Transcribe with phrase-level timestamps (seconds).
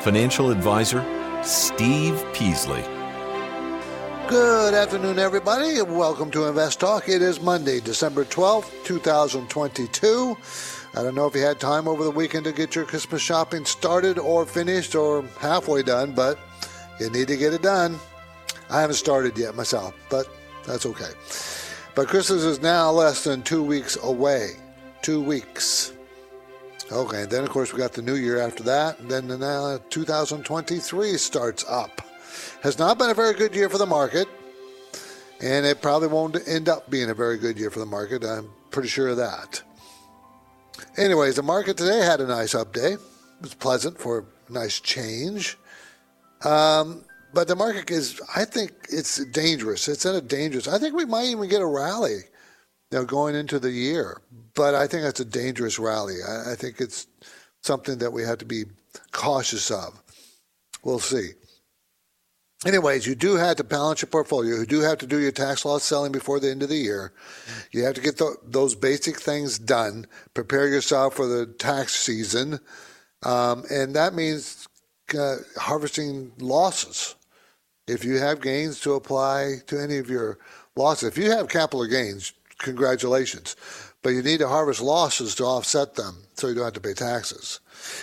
[0.00, 1.04] Financial Advisor,
[1.44, 2.82] Steve Peasley.
[4.28, 7.10] Good afternoon, everybody, welcome to Invest Talk.
[7.10, 10.38] It is Monday, December 12th, 2022.
[10.94, 13.66] I don't know if you had time over the weekend to get your Christmas shopping
[13.66, 16.38] started or finished or halfway done, but
[16.98, 17.98] you need to get it done.
[18.70, 20.26] I haven't started yet myself, but
[20.66, 21.10] that's okay.
[21.94, 24.52] But Christmas is now less than two weeks away.
[25.02, 25.92] Two weeks.
[26.92, 28.98] Okay, and then of course we got the new year after that.
[28.98, 32.02] And then now 2023 starts up.
[32.62, 34.28] Has not been a very good year for the market,
[35.40, 38.24] and it probably won't end up being a very good year for the market.
[38.24, 39.62] I'm pretty sure of that.
[40.96, 42.92] Anyways, the market today had a nice up day.
[42.92, 43.00] It
[43.40, 45.56] was pleasant for a nice change.
[46.44, 49.88] Um, but the market is, I think it's dangerous.
[49.88, 50.66] It's in a dangerous.
[50.66, 52.22] I think we might even get a rally,
[52.90, 54.20] you know, going into the year.
[54.54, 56.16] But I think that's a dangerous rally.
[56.26, 57.06] I, I think it's
[57.62, 58.64] something that we have to be
[59.12, 60.02] cautious of.
[60.82, 61.30] We'll see.
[62.66, 64.56] Anyways, you do have to balance your portfolio.
[64.56, 67.12] You do have to do your tax loss selling before the end of the year.
[67.72, 70.06] You have to get the, those basic things done.
[70.34, 72.60] Prepare yourself for the tax season,
[73.22, 74.68] um, and that means
[75.18, 77.14] uh, harvesting losses.
[77.86, 80.38] If you have gains to apply to any of your
[80.76, 83.56] losses, if you have capital gains, congratulations.
[84.02, 86.94] But you need to harvest losses to offset them, so you don't have to pay
[86.94, 87.60] taxes.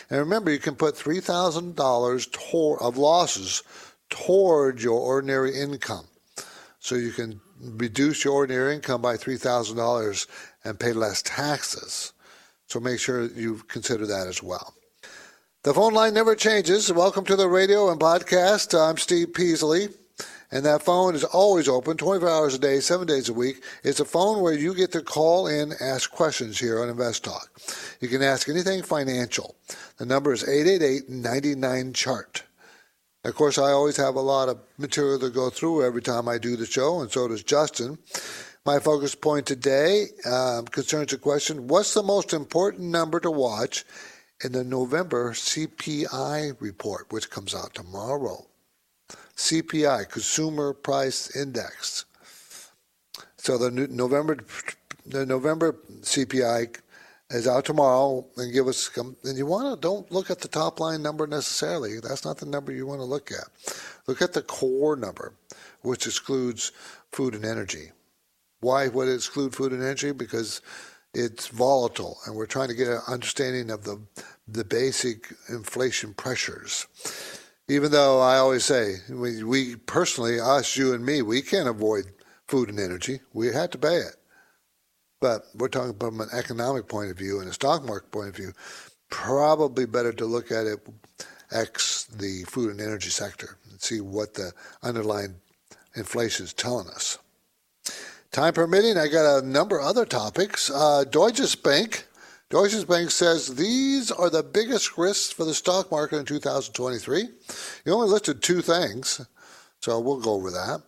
[0.09, 3.63] And remember, you can put three thousand dollars of losses
[4.09, 6.05] toward your ordinary income.
[6.79, 10.27] So you can reduce your ordinary income by $3,000
[10.63, 12.13] and pay less taxes.
[12.67, 14.73] So make sure you consider that as well.
[15.63, 16.91] The phone line never changes.
[16.93, 18.77] Welcome to the radio and podcast.
[18.77, 19.89] I'm Steve Peasley.
[20.51, 23.63] And that phone is always open 24 hours a day, seven days a week.
[23.83, 27.49] It's a phone where you get to call in, ask questions here on Invest Talk.
[27.99, 29.55] You can ask anything financial.
[29.97, 32.43] The number is 888 99 chart.
[33.25, 36.37] Of course, I always have a lot of material to go through every time I
[36.37, 37.97] do the show, and so does Justin.
[38.65, 43.83] My focus point today um, concerns the question What's the most important number to watch
[44.45, 48.46] in the November CPI report, which comes out tomorrow?
[49.37, 52.05] CPI, Consumer Price Index.
[53.37, 54.37] So the November,
[55.05, 56.75] the November CPI
[57.29, 60.79] is out tomorrow and give us and you want to don't look at the top
[60.79, 61.99] line number necessarily.
[61.99, 63.47] That's not the number you want to look at.
[64.07, 65.33] Look at the core number
[65.81, 66.71] which excludes
[67.11, 67.91] food and energy.
[68.59, 70.13] Why would it exclude food and energy?
[70.13, 70.61] Because
[71.13, 74.01] it's volatile and we're trying to get an understanding of the
[74.47, 76.87] the basic inflation pressures
[77.67, 82.05] even though i always say we, we personally us you and me we can't avoid
[82.47, 84.15] food and energy we have to pay it
[85.19, 88.35] but we're talking from an economic point of view and a stock market point of
[88.35, 88.53] view.
[89.09, 90.79] Probably better to look at it
[91.51, 94.51] X the food and energy sector and see what the
[94.83, 95.35] underlying
[95.95, 97.17] inflation is telling us.
[98.31, 100.69] Time permitting, I got a number of other topics.
[100.69, 102.06] Uh, Deutsche Bank.
[102.49, 107.29] Deutsche Bank says these are the biggest risks for the stock market in 2023.
[107.85, 109.25] You only listed two things,
[109.81, 110.81] so we'll go over that.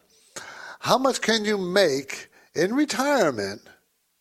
[0.80, 3.62] How much can you make in retirement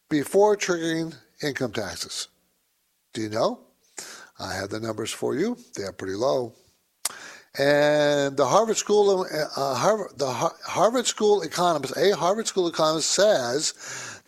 [0.09, 2.29] before triggering income taxes.
[3.13, 3.61] Do you know?
[4.39, 5.57] I have the numbers for you.
[5.75, 6.55] They are pretty low.
[7.59, 9.27] And the Harvard School,
[9.57, 13.75] uh, Harvard, the Harvard School economist, a Harvard School economist says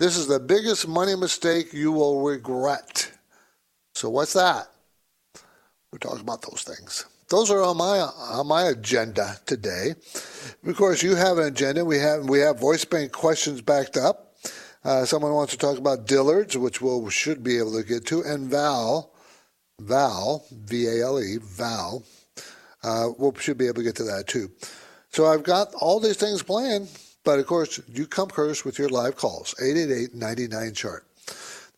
[0.01, 3.13] this is the biggest money mistake you will regret.
[3.95, 4.67] So what's that?
[5.93, 7.05] We're talking about those things.
[7.29, 9.95] Those are on my on my agenda today.
[10.67, 11.85] Of course, you have an agenda.
[11.85, 14.37] We have we have voice bank questions backed up.
[14.83, 18.07] Uh, someone wants to talk about Dillard's, which we we'll, should be able to get
[18.07, 19.13] to, and Val,
[19.79, 22.03] Val, V A L E, Val.
[22.83, 24.51] Uh, we should be able to get to that too.
[25.11, 26.89] So I've got all these things planned,
[27.25, 31.07] but of course, you come first with your live calls 888 99 chart.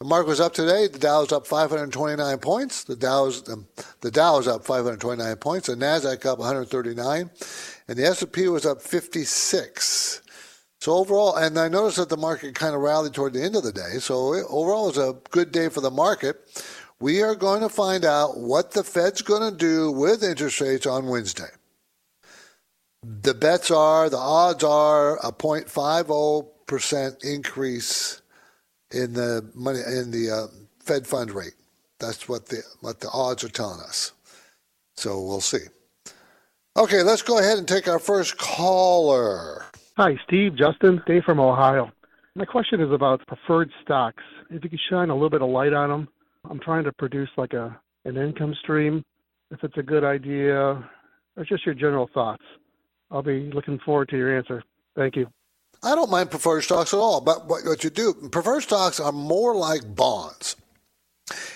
[0.02, 0.88] The market was up today.
[0.88, 2.82] The Dow is up 529 points.
[2.82, 3.68] The Dow's um,
[4.00, 5.68] the Dow is up 529 points.
[5.68, 7.30] The Nasdaq up 139,
[7.86, 10.22] and the S&P was up 56.
[10.80, 13.62] So overall, and I noticed that the market kind of rallied toward the end of
[13.62, 14.00] the day.
[14.00, 16.36] So overall, it was a good day for the market.
[16.98, 20.84] We are going to find out what the Fed's going to do with interest rates
[20.84, 21.50] on Wednesday.
[23.02, 28.22] The bets are, the odds are a 0.50% increase
[28.92, 30.46] in the money in the uh,
[30.80, 31.54] Fed fund rate.
[31.98, 34.12] That's what the what the odds are telling us.
[34.96, 35.66] So we'll see.
[36.76, 39.64] Okay, let's go ahead and take our first caller.
[39.96, 41.92] Hi, Steve, Justin, Dave from Ohio.
[42.34, 44.22] My question is about preferred stocks.
[44.50, 46.08] If you could shine a little bit of light on them,
[46.48, 49.04] I'm trying to produce like a an income stream.
[49.50, 50.82] If it's a good idea,
[51.36, 52.42] or just your general thoughts.
[53.12, 54.64] I'll be looking forward to your answer.
[54.96, 55.28] Thank you.
[55.84, 59.54] I don't mind preferred stocks at all, but what you do, preferred stocks are more
[59.54, 60.56] like bonds.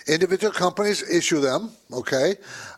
[0.08, 2.36] Individual companies issue them, okay?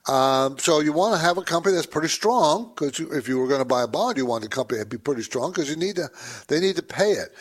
[0.09, 3.49] Um, so you want to have a company that's pretty strong because if you were
[3.49, 5.77] going to buy a bond, you want the company to be pretty strong because you
[5.77, 6.09] need to,
[6.49, 7.35] they need to pay it.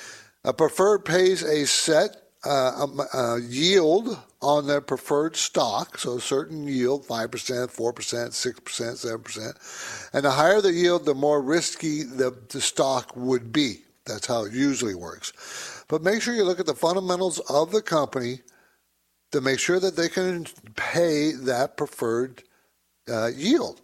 [0.43, 6.21] A preferred pays a set uh, um, uh, yield on their preferred stock, so a
[6.21, 10.09] certain yield, 5%, 4%, 6%, 7%.
[10.13, 13.79] And the higher the yield, the more risky the, the stock would be.
[14.05, 15.83] That's how it usually works.
[15.87, 18.41] But make sure you look at the fundamentals of the company
[19.31, 20.45] to make sure that they can
[20.75, 22.43] pay that preferred
[23.09, 23.81] uh, yield.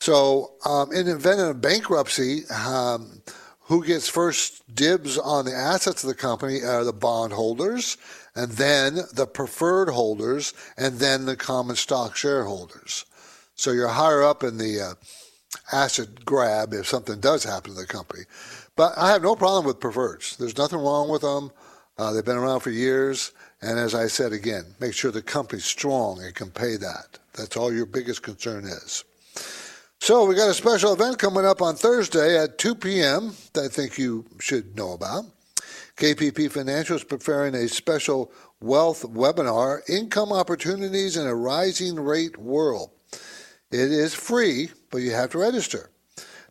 [0.00, 3.22] So, um, in the event of bankruptcy, um,
[3.60, 7.96] who gets first dibs on the assets of the company are the bondholders,
[8.34, 13.04] and then the preferred holders, and then the common stock shareholders.
[13.54, 14.94] So you're higher up in the uh,
[15.72, 18.22] asset grab if something does happen to the company.
[18.76, 20.36] But I have no problem with preferreds.
[20.36, 21.50] There's nothing wrong with them.
[21.98, 23.32] Uh, they've been around for years.
[23.60, 27.18] And as I said again, make sure the company's strong and can pay that.
[27.34, 29.04] That's all your biggest concern is.
[30.00, 33.34] So we got a special event coming up on Thursday at 2 p.m.
[33.52, 35.26] that I think you should know about.
[35.96, 42.90] KPP Financial is preparing a special wealth webinar, Income Opportunities in a Rising Rate World.
[43.70, 45.90] It is free, but you have to register.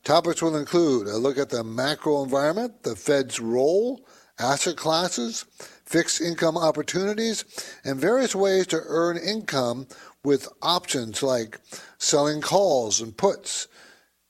[0.03, 4.05] Topics will include a look at the macro environment, the Fed's role,
[4.39, 5.45] asset classes,
[5.85, 7.45] fixed income opportunities,
[7.83, 9.87] and various ways to earn income
[10.23, 11.59] with options like
[11.97, 13.67] selling calls and puts.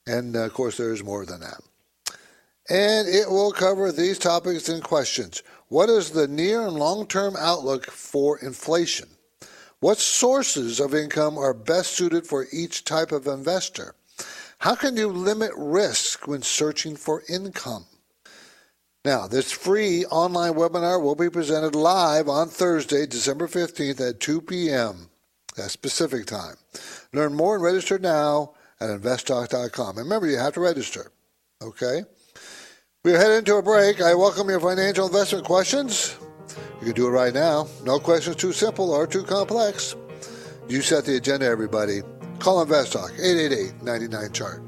[0.08, 1.62] And uh, of course, there's more than that.
[2.72, 5.44] And it will cover these topics and questions.
[5.68, 9.10] What is the near and long term outlook for inflation?
[9.82, 13.96] What sources of income are best suited for each type of investor?
[14.60, 17.88] How can you limit risk when searching for income?
[19.04, 24.44] Now, this free online webinar will be presented live on Thursday, December 15th at 2
[24.44, 25.10] p.m.
[25.58, 26.56] That's Pacific time.
[27.12, 29.98] Learn more and register now at investtalk.com.
[29.98, 31.12] Remember, you have to register.
[31.62, 32.04] Okay?
[33.04, 34.00] We're heading into a break.
[34.00, 36.16] I welcome your financial investment questions.
[36.82, 37.68] You can do it right now.
[37.84, 39.96] No questions too simple or too complex.
[40.70, 42.02] You set the agenda, everybody.
[42.38, 44.62] Call InvestTalk, 888 99 chart.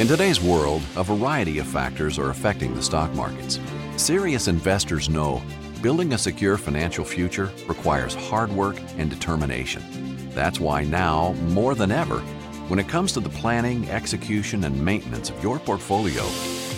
[0.00, 3.60] In today's world, a variety of factors are affecting the stock markets.
[3.96, 5.40] Serious investors know
[5.80, 10.11] building a secure financial future requires hard work and determination.
[10.34, 12.20] That's why now, more than ever,
[12.68, 16.24] when it comes to the planning, execution, and maintenance of your portfolio,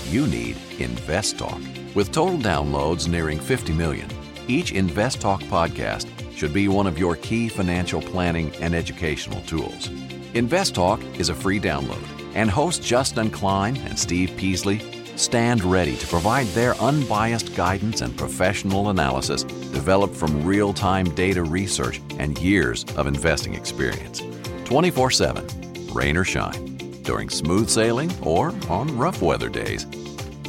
[0.09, 1.95] you need InvestTalk.
[1.95, 4.09] With total downloads nearing 50 million,
[4.49, 9.89] each InvestTalk podcast should be one of your key financial planning and educational tools.
[10.35, 14.79] InvestTalk is a free download, and hosts Justin Klein and Steve Peasley
[15.17, 21.43] stand ready to provide their unbiased guidance and professional analysis developed from real time data
[21.43, 24.23] research and years of investing experience.
[24.65, 25.47] 24 7,
[25.93, 29.87] rain or shine, during smooth sailing or on rough weather days.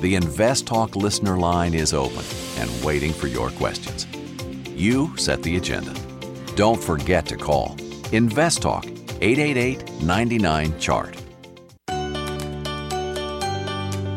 [0.02, 2.24] The Invest Talk listener line is open
[2.58, 4.06] and waiting for your questions.
[4.70, 5.94] You set the agenda.
[6.56, 7.78] Don't forget to call
[8.12, 11.25] Invest Talk 888 99 Chart.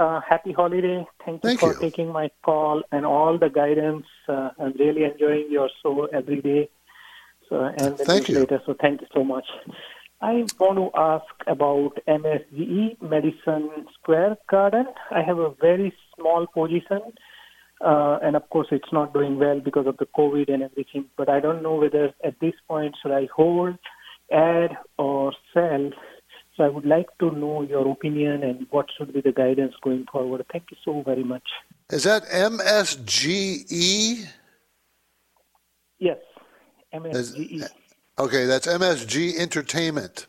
[0.00, 1.06] uh, happy holiday.
[1.24, 1.80] Thank you Thank for you.
[1.80, 4.06] taking my call and all the guidance.
[4.28, 6.70] Uh, I'm really enjoying your show every day.
[7.48, 8.34] So and the Thank you.
[8.36, 8.62] newsletter.
[8.64, 9.44] So thank you so much.
[10.22, 14.86] I want to ask about MSGE Madison Square Garden.
[15.10, 17.00] I have a very small position,
[17.80, 21.06] uh, and of course it's not doing well because of the COVID and everything.
[21.16, 23.76] But I don't know whether at this point should I hold
[24.32, 25.90] add or sell.
[26.60, 30.04] So I would like to know your opinion and what should be the guidance going
[30.12, 30.44] forward.
[30.52, 31.42] Thank you so very much.
[31.88, 34.26] Is that MSGE?
[35.98, 36.18] Yes,
[36.92, 37.66] MSGE.
[38.18, 40.26] Okay, that's MSG Entertainment.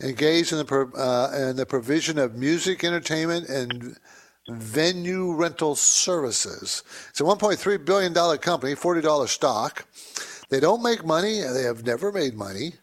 [0.00, 3.96] Engaged in the uh, in the provision of music, entertainment, and
[4.50, 6.84] venue rental services.
[7.08, 9.84] It's a 1.3 billion dollar company, forty dollar stock.
[10.48, 11.40] They don't make money.
[11.40, 12.74] They have never made money.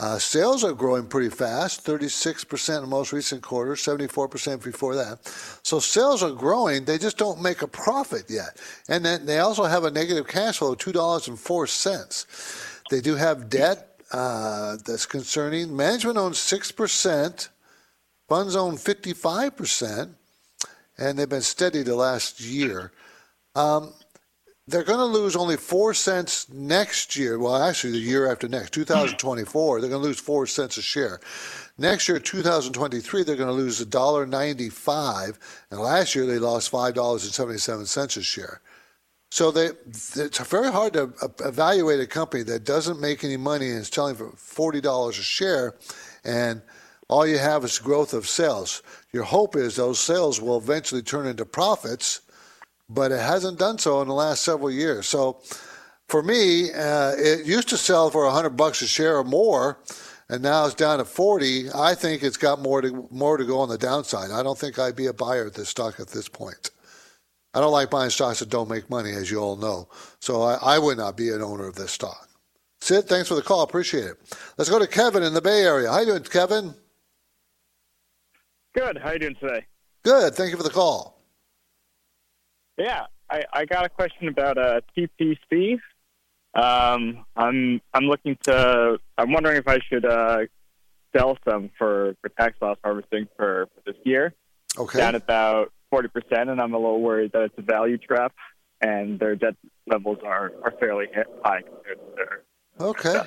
[0.00, 5.18] Uh, sales are growing pretty fast 36% in the most recent quarter, 74% before that.
[5.62, 6.86] So sales are growing.
[6.86, 8.56] They just don't make a profit yet.
[8.88, 12.80] And then they also have a negative cash flow of $2.04.
[12.90, 15.76] They do have debt uh, that's concerning.
[15.76, 17.48] Management owns 6%,
[18.26, 20.14] funds own 55%,
[20.96, 22.90] and they've been steady the last year.
[23.54, 23.92] Um,
[24.70, 27.38] they're going to lose only four cents next year.
[27.38, 31.20] Well, actually, the year after next, 2024, they're going to lose four cents a share.
[31.76, 35.38] Next year, 2023, they're going to lose $1.95,
[35.70, 38.60] and last year they lost $5.77 a share.
[39.32, 41.12] So they, it's very hard to
[41.44, 45.74] evaluate a company that doesn't make any money and is selling for $40 a share,
[46.24, 46.62] and
[47.08, 48.82] all you have is growth of sales.
[49.12, 52.20] Your hope is those sales will eventually turn into profits
[52.90, 55.06] but it hasn't done so in the last several years.
[55.06, 55.40] So
[56.08, 59.78] for me, uh, it used to sell for 100 bucks a share or more,
[60.28, 61.70] and now it's down to 40.
[61.72, 64.32] I think it's got more to more to go on the downside.
[64.32, 66.70] I don't think I'd be a buyer of this stock at this point.
[67.54, 69.88] I don't like buying stocks that don't make money, as you all know.
[70.20, 72.28] So I, I would not be an owner of this stock.
[72.80, 73.62] Sid, thanks for the call.
[73.62, 74.16] Appreciate it.
[74.56, 75.90] Let's go to Kevin in the Bay Area.
[75.90, 76.74] How you doing, Kevin?
[78.74, 78.98] Good.
[78.98, 79.66] How you doing today?
[80.04, 80.34] Good.
[80.34, 81.19] Thank you for the call.
[82.80, 85.78] Yeah, I, I got a question about uh, TPC.
[86.54, 88.98] Um, I'm I'm looking to.
[89.18, 90.38] I'm wondering if I should uh,
[91.14, 94.32] sell some for, for tax loss harvesting for, for this year.
[94.78, 94.98] Okay.
[94.98, 98.32] Down about forty percent, and I'm a little worried that it's a value trap,
[98.80, 99.56] and their debt
[99.86, 101.04] levels are, are fairly
[101.44, 102.42] high compared to their.
[102.80, 103.20] Okay.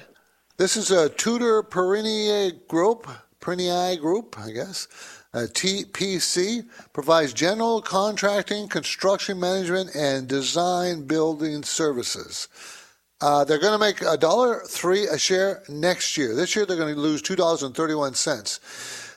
[0.58, 3.08] This is a Tutor Perini Group,
[3.40, 4.88] Perini Group, I guess.
[5.34, 12.48] Uh, TPC provides general contracting, construction management, and design building services.
[13.20, 16.36] Uh, they're going to make a dollar three a share next year.
[16.36, 18.60] This year they're going to lose two dollars and thirty one cents.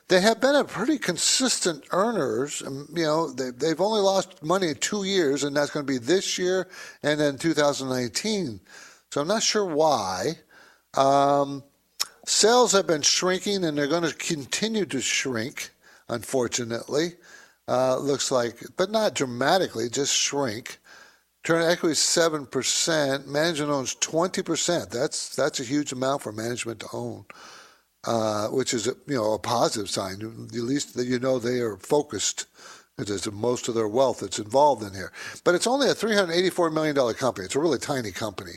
[0.08, 2.62] They have been a pretty consistent earners.
[2.64, 5.92] Um, you know, they, they've only lost money in two years, and that's going to
[5.92, 6.68] be this year
[7.02, 8.60] and then 2019.
[9.10, 10.38] So I'm not sure why.
[10.94, 11.64] Um,
[12.24, 15.70] sales have been shrinking, and they're going to continue to shrink
[16.08, 17.14] unfortunately.
[17.68, 20.78] Uh, looks like, but not dramatically, just shrink.
[21.42, 23.26] Turn equity seven percent.
[23.26, 24.90] Management owns twenty percent.
[24.90, 27.24] That's that's a huge amount for management to own,
[28.04, 30.14] uh, which is a, you know a positive sign.
[30.52, 32.46] At least that you know they are focused
[32.96, 35.12] because most of their wealth that's involved in here.
[35.44, 37.44] But it's only a $384 million company.
[37.44, 38.52] It's a really tiny company.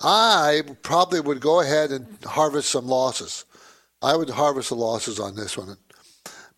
[0.00, 3.44] I probably would go ahead and harvest some losses.
[4.00, 5.76] I would harvest the losses on this one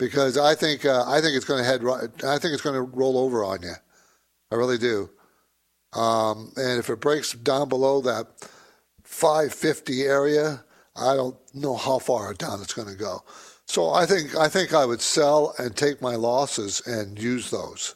[0.04, 1.82] because I think uh, I think it's going to head.
[2.24, 3.74] I think it's going to roll over on you.
[4.50, 5.10] I really do.
[5.94, 8.26] Um, and if it breaks down below that
[9.04, 10.64] 550 area,
[10.96, 13.22] I don't know how far down it's going to go.
[13.66, 17.94] So I think I think I would sell and take my losses and use those.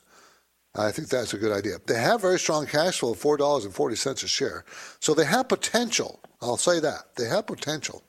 [0.74, 1.78] I think that's a good idea.
[1.86, 4.64] They have very strong cash flow four dollars and forty cents a share,
[5.00, 6.20] so they have potential.
[6.40, 8.02] I'll say that they have potential,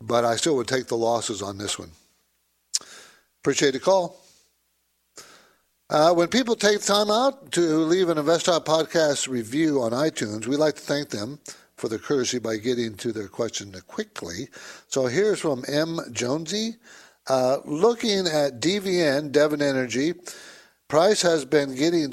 [0.00, 1.90] but I still would take the losses on this one.
[3.42, 4.16] Appreciate the call.
[5.90, 10.56] Uh, when people take time out to leave an InvestTalk podcast review on iTunes, we
[10.56, 11.38] like to thank them
[11.76, 14.48] for the courtesy by getting to their question quickly.
[14.88, 16.00] So here's from M.
[16.12, 16.76] Jonesy.
[17.26, 20.14] Uh, looking at DVN, Devon Energy,
[20.88, 22.12] price has been getting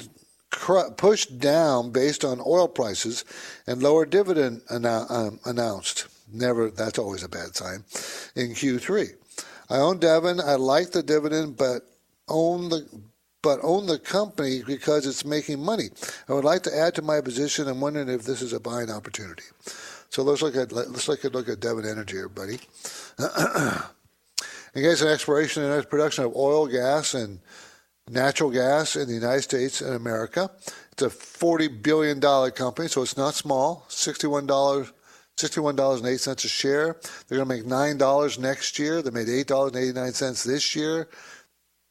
[0.50, 3.24] cr- pushed down based on oil prices
[3.66, 6.06] and lower dividend annou- um, announced.
[6.32, 7.84] Never, that's always a bad sign,
[8.34, 9.10] in Q3.
[9.68, 10.40] I own Devon.
[10.40, 11.82] I like the dividend, but
[12.28, 12.86] own the
[13.42, 15.90] but own the company because it's making money.
[16.28, 17.68] I would like to add to my position.
[17.68, 19.44] I'm wondering if this is a buying opportunity.
[20.10, 22.58] So let's look at let's look at look at Devon Energy, everybody.
[24.74, 27.40] Engaged in exploration and production of oil, gas, and
[28.10, 30.50] natural gas in the United States and America.
[30.92, 33.86] It's a $40 billion company, so it's not small.
[33.88, 34.92] $61
[35.36, 36.96] $61.08 a share.
[37.28, 39.02] They're going to make $9 next year.
[39.02, 41.08] They made $8.89 this year.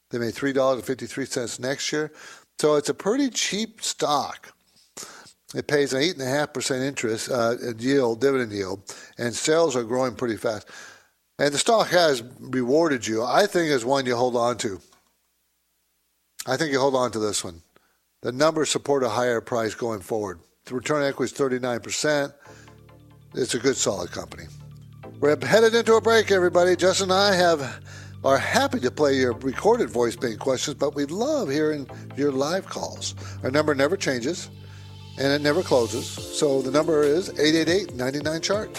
[0.09, 2.11] They made $3.53 next year.
[2.59, 4.53] So it's a pretty cheap stock.
[5.53, 8.81] It pays an 8.5% interest uh, yield, dividend yield,
[9.17, 10.67] and sales are growing pretty fast.
[11.37, 13.23] And the stock has rewarded you.
[13.23, 14.79] I think is one you hold on to.
[16.47, 17.61] I think you hold on to this one.
[18.21, 20.39] The numbers support a higher price going forward.
[20.65, 22.33] The return equity is 39%.
[23.33, 24.45] It's a good, solid company.
[25.19, 26.75] We're headed into a break, everybody.
[26.75, 27.81] Justin and I have
[28.23, 32.65] are happy to play your recorded voice bank questions, but we love hearing your live
[32.65, 33.15] calls.
[33.43, 34.49] Our number never changes
[35.17, 36.07] and it never closes.
[36.07, 38.69] So the number is 888 99 chart.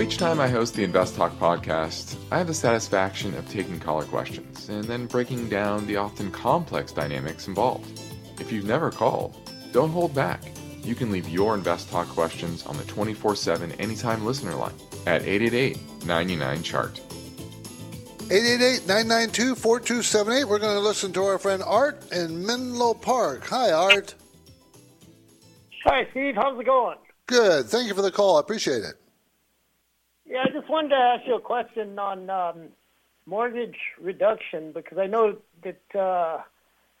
[0.00, 3.78] Now, each time I host the Invest Talk podcast, I have the satisfaction of taking
[3.78, 8.00] caller questions and then breaking down the often complex dynamics involved.
[8.40, 9.36] If you've never called,
[9.72, 10.42] don't hold back.
[10.82, 14.72] You can leave your Invest Talk questions on the 24 7 anytime listener line
[15.06, 16.98] at 888 99 Chart.
[18.30, 20.44] 888 992 4278.
[20.48, 23.44] We're going to listen to our friend Art in Menlo Park.
[23.48, 24.14] Hi, Art.
[25.84, 26.36] Hi, Steve.
[26.36, 26.96] How's it going?
[27.26, 27.66] Good.
[27.66, 28.38] Thank you for the call.
[28.38, 28.99] I appreciate it.
[30.30, 32.68] Yeah, I just wanted to ask you a question on um,
[33.26, 36.42] mortgage reduction because I know that uh,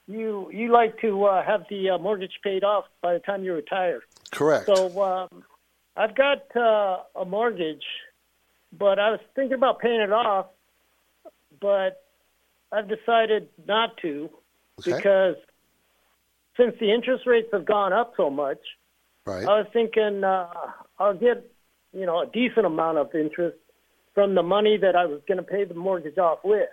[0.08, 3.54] you you like to uh, have the uh, mortgage paid off by the time you
[3.54, 4.00] retire.
[4.32, 4.66] Correct.
[4.66, 5.44] So um,
[5.96, 7.84] I've got uh, a mortgage,
[8.76, 10.46] but I was thinking about paying it off,
[11.60, 12.02] but
[12.72, 14.28] I've decided not to
[14.80, 14.96] Okay.
[14.96, 15.36] because
[16.56, 18.58] since the interest rates have gone up so much,
[19.26, 19.44] Right.
[19.44, 20.48] I was thinking uh,
[20.98, 21.46] I'll get
[21.92, 23.56] you know a decent amount of interest
[24.14, 26.68] from the money that I was going to pay the mortgage off with.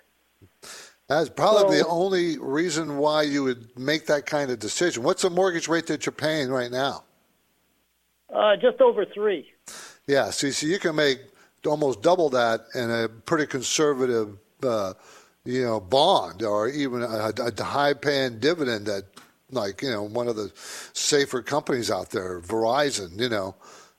[1.08, 5.04] That's probably So- the only reason why you would make that kind of decision.
[5.04, 7.04] What's the mortgage rate that you're paying right now?
[8.34, 9.50] Uh, just over three.
[10.06, 11.20] Yeah, see, so you can make
[11.66, 14.94] almost double that in a pretty conservative, uh,
[15.46, 19.06] you know, bond or even a, a high-paying dividend that,
[19.52, 20.52] like, you know, one of the
[20.94, 23.20] safer companies out there, Verizon.
[23.20, 23.56] You know,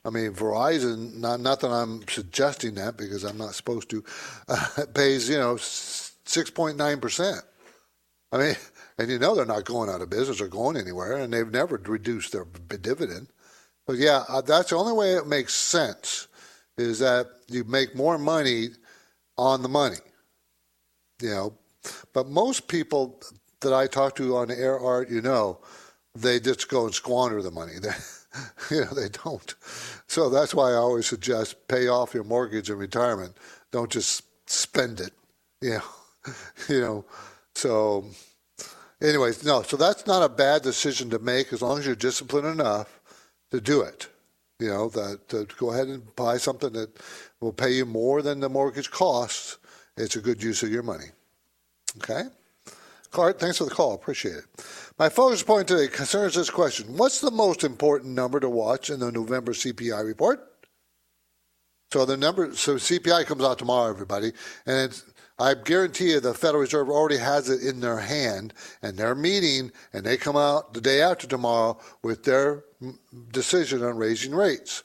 [0.09, 1.17] I mean, Verizon.
[1.17, 4.05] Not not that I'm suggesting that because I'm not supposed to.
[4.49, 7.43] Uh, pays you know six point nine percent.
[8.33, 8.57] I mean,
[8.99, 11.77] and you know they're not going out of business or going anywhere, and they've never
[11.77, 12.47] reduced their
[12.81, 13.29] dividend.
[13.87, 16.29] But yeah, uh, that's the only way it makes sense
[16.79, 18.69] is that you make more money
[19.37, 19.97] on the money.
[21.21, 21.55] You know,
[22.15, 23.21] but most people
[23.61, 25.59] that I talk to on air Art, you know,
[26.15, 27.73] they just go and squander the money.
[28.71, 29.55] You know, they don't.
[30.07, 33.37] So that's why I always suggest pay off your mortgage in retirement.
[33.71, 35.13] Don't just spend it.
[35.61, 36.35] You know,
[36.69, 37.05] you know.
[37.57, 38.05] So,
[39.03, 39.63] anyways, no.
[39.63, 43.01] So that's not a bad decision to make as long as you're disciplined enough
[43.51, 44.07] to do it.
[44.61, 46.97] You know, that to go ahead and buy something that
[47.41, 49.59] will pay you more than the mortgage costs.
[49.97, 51.07] It's a good use of your money.
[51.97, 52.25] Okay?
[53.11, 53.95] Clark, thanks for the call.
[53.95, 54.45] Appreciate it.
[54.99, 59.01] My focus point today concerns this question What's the most important number to watch in
[59.01, 60.41] the November CPI report?
[61.91, 64.33] So the number, so CPI comes out tomorrow, everybody,
[64.67, 65.01] and
[65.39, 69.73] I guarantee you the Federal Reserve already has it in their hand, and they're meeting,
[69.93, 72.65] and they come out the day after tomorrow with their
[73.31, 74.83] decision on raising rates.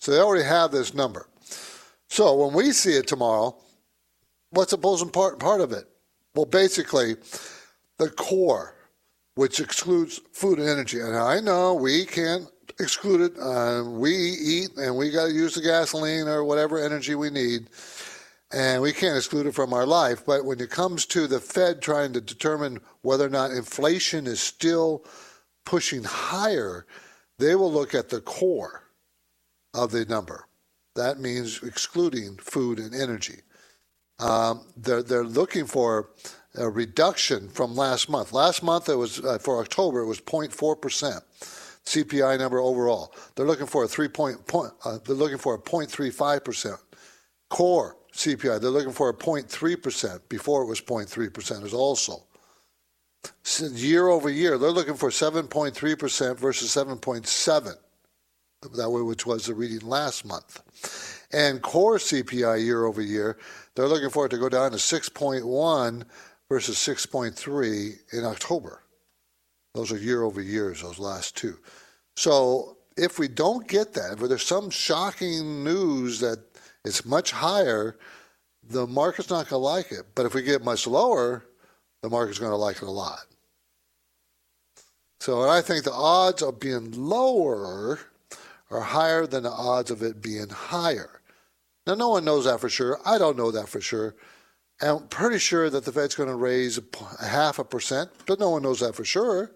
[0.00, 1.28] So they already have this number.
[2.08, 3.56] So when we see it tomorrow,
[4.50, 5.84] what's the most important part of it?
[6.34, 7.16] Well, basically,
[8.00, 8.74] the core,
[9.34, 11.00] which excludes food and energy.
[11.00, 12.48] And I know we can't
[12.80, 13.38] exclude it.
[13.38, 17.68] Uh, we eat and we got to use the gasoline or whatever energy we need.
[18.52, 20.26] And we can't exclude it from our life.
[20.26, 24.40] But when it comes to the Fed trying to determine whether or not inflation is
[24.40, 25.04] still
[25.64, 26.86] pushing higher,
[27.38, 28.82] they will look at the core
[29.72, 30.46] of the number.
[30.96, 33.42] That means excluding food and energy.
[34.18, 36.10] Um, they're they're looking for
[36.56, 38.32] a reduction from last month.
[38.32, 41.22] Last month it was uh, for October it was 0.4 percent
[41.84, 43.14] CPI number overall.
[43.34, 44.72] They're looking for a three point point.
[44.84, 46.76] Uh, they're looking for a 0.35 percent
[47.48, 48.60] core CPI.
[48.60, 50.28] They're looking for a 0.3 percent.
[50.28, 52.24] Before it was 0.3 percent as also.
[53.42, 57.74] So year over year, they're looking for 7.3 percent versus 7.7
[58.74, 61.26] that way, which was the reading last month.
[61.32, 63.38] And core CPI year over year,
[63.74, 66.04] they're looking for it to go down to 6.1
[66.50, 68.82] versus 6.3 in October.
[69.74, 71.56] Those are year over years, those last two.
[72.16, 76.38] So if we don't get that, if there's some shocking news that
[76.84, 77.96] it's much higher,
[78.68, 80.06] the market's not going to like it.
[80.14, 81.44] But if we get much lower,
[82.02, 83.20] the market's going to like it a lot.
[85.20, 88.00] So I think the odds of being lower
[88.70, 91.20] are higher than the odds of it being higher.
[91.86, 92.98] Now, no one knows that for sure.
[93.04, 94.14] I don't know that for sure.
[94.82, 98.50] I'm pretty sure that the Fed's going to raise a half a percent, but no
[98.50, 99.52] one knows that for sure.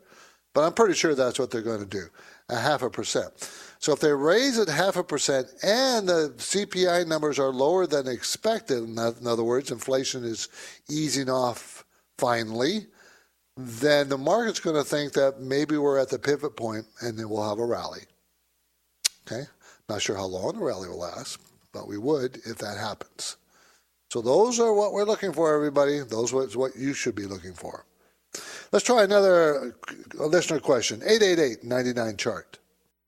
[0.53, 2.05] But I'm pretty sure that's what they're going to do,
[2.49, 3.33] a half a percent.
[3.81, 8.07] So if they raise it half a percent and the CPI numbers are lower than
[8.07, 10.49] expected, in other words, inflation is
[10.89, 11.85] easing off
[12.19, 12.87] finally,
[13.57, 17.29] then the market's going to think that maybe we're at the pivot point and then
[17.29, 18.03] we'll have a rally.
[19.27, 19.45] Okay?
[19.89, 21.39] Not sure how long the rally will last,
[21.73, 23.37] but we would if that happens.
[24.15, 25.99] So those are what we're looking for, everybody.
[25.99, 27.85] Those are what you should be looking for.
[28.71, 29.75] Let's try another
[30.15, 31.01] listener question.
[31.01, 32.61] 888-99 chart.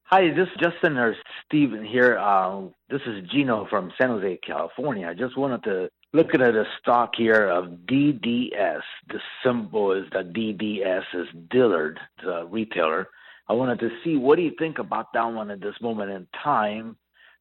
[0.06, 1.14] Hi, this is Justin or
[1.44, 2.18] Steven here.
[2.18, 5.06] Uh, this is Gino from San Jose, California.
[5.06, 8.82] I just wanted to look at a stock here of DDS.
[9.06, 13.06] The symbol is the DDS is Dillard, the retailer.
[13.48, 16.26] I wanted to see what do you think about that one at this moment in
[16.42, 16.96] time.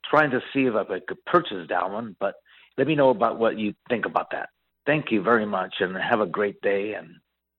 [0.08, 2.36] Trying to see if I could purchase that one, but
[2.78, 4.50] let me know about what you think about that.
[4.86, 6.94] Thank you very much, and have a great day.
[6.94, 7.16] And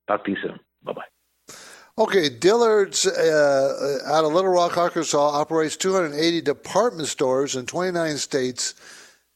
[0.07, 0.59] talk to you soon.
[0.83, 1.55] Bye bye.
[1.99, 8.75] Okay, Dillard's uh, out of Little Rock, Arkansas, operates 280 department stores in 29 states,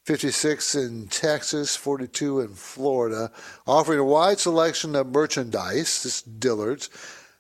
[0.06, 3.32] 56 in Texas, 42 in Florida,
[3.66, 6.04] offering a wide selection of merchandise.
[6.04, 6.90] This Dillard's.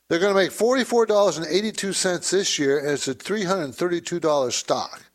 [0.09, 5.05] They're going to make $44.82 this year, and it's a $332 stock.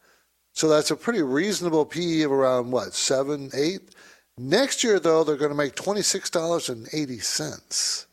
[0.57, 3.90] So that's a pretty reasonable PE of around what, seven, eight?
[4.38, 8.07] Next year, though, they're going to make $26.80.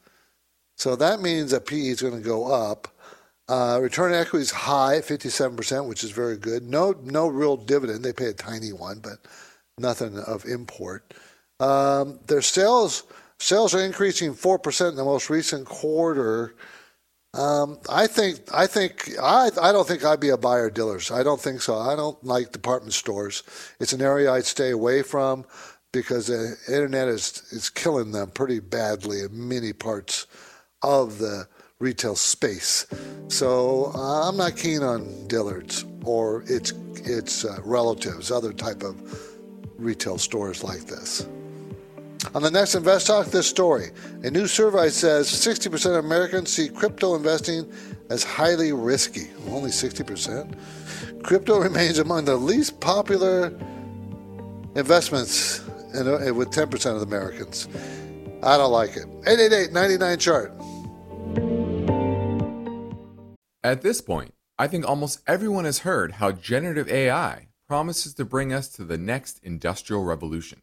[0.75, 2.89] So that means that PE is going to go up.
[3.47, 6.63] Uh, return on equity is high, 57%, which is very good.
[6.63, 8.03] No, no real dividend.
[8.03, 9.19] They pay a tiny one, but
[9.77, 11.13] nothing of import.
[11.61, 13.03] Um, their sales
[13.39, 16.55] sales are increasing 4% in the most recent quarter.
[17.33, 21.09] Um, I think I think I I don't think I'd be a buyer Dillard's.
[21.09, 21.77] I don't think so.
[21.77, 23.41] I don't like department stores.
[23.79, 25.45] It's an area I'd stay away from
[25.91, 30.27] because the internet is is killing them pretty badly in many parts
[30.83, 31.47] of the
[31.79, 32.85] retail space.
[33.29, 36.71] So uh, I'm not keen on Dillard's or its
[37.03, 39.01] its uh, relatives, other type of
[39.77, 41.27] retail stores like this.
[42.33, 43.91] On the next Invest Talk, this story.
[44.23, 47.71] A new survey says 60% of Americans see crypto investing
[48.09, 49.27] as highly risky.
[49.49, 51.23] Only 60%.
[51.23, 53.47] Crypto remains among the least popular
[54.75, 55.59] investments
[55.93, 57.67] in, uh, with 10% of Americans.
[58.41, 59.05] I don't like it.
[59.27, 60.53] 888 99 chart.
[63.63, 68.51] At this point, I think almost everyone has heard how generative AI promises to bring
[68.51, 70.62] us to the next industrial revolution.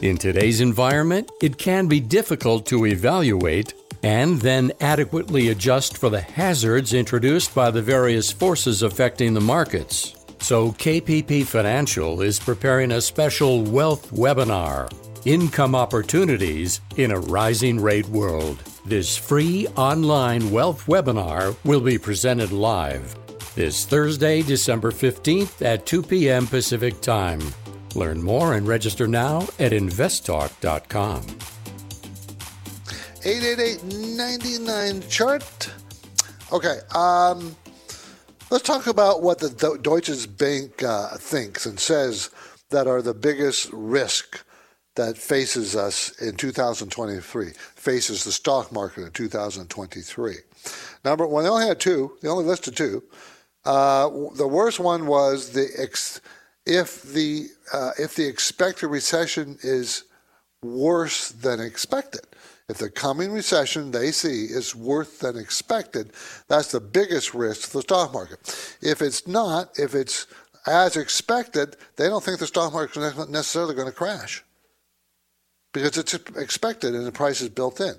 [0.00, 6.20] In today's environment, it can be difficult to evaluate and then adequately adjust for the
[6.20, 10.14] hazards introduced by the various forces affecting the markets.
[10.38, 14.88] So, KPP Financial is preparing a special wealth webinar
[15.24, 18.62] Income Opportunities in a Rising Rate World.
[18.86, 23.16] This free online wealth webinar will be presented live
[23.56, 26.46] this Thursday, December 15th at 2 p.m.
[26.46, 27.40] Pacific Time.
[27.98, 31.22] Learn more and register now at investtalk.com.
[33.22, 35.72] 888-99 chart.
[36.52, 37.56] Okay, um,
[38.50, 42.30] let's talk about what the Deutsche Bank uh, thinks and says
[42.70, 44.44] that are the biggest risk
[44.94, 50.34] that faces us in 2023, faces the stock market in 2023.
[51.04, 52.16] Number one, they only had two.
[52.20, 53.02] They only listed two.
[53.64, 56.20] Uh, the worst one was the ex,
[56.68, 60.04] if the uh, if the expected recession is
[60.62, 62.20] worse than expected.
[62.68, 66.12] If the coming recession they see is worse than expected,
[66.48, 68.38] that's the biggest risk to the stock market.
[68.82, 70.26] If it's not, if it's
[70.66, 74.44] as expected, they don't think the stock market is necessarily going to crash
[75.72, 77.94] because it's expected and the price is built in.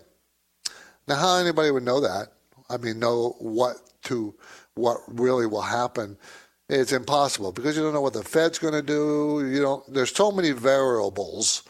[1.08, 2.28] Now, how anybody would know that?
[2.70, 4.36] I mean, know what to
[4.76, 6.16] what really will happen.
[6.70, 9.50] It's impossible because you don't know what the Fed's going to do.
[9.52, 9.94] You don't.
[9.94, 11.64] There's so many variables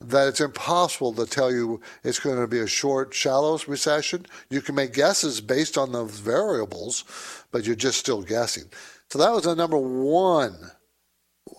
[0.00, 4.26] that it's impossible to tell you it's going to be a short, shallow recession.
[4.50, 7.04] You can make guesses based on those variables,
[7.52, 8.64] but you're just still guessing.
[9.10, 10.56] So that was the number one